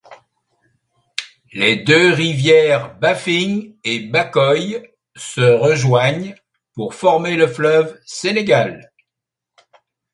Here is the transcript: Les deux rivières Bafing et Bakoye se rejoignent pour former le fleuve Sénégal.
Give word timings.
Les 1.53 1.75
deux 1.75 2.11
rivières 2.11 2.97
Bafing 2.97 3.75
et 3.83 3.99
Bakoye 3.99 4.81
se 5.15 5.41
rejoignent 5.59 6.33
pour 6.73 6.95
former 6.95 7.35
le 7.35 7.45
fleuve 7.47 7.99
Sénégal. 8.03 8.91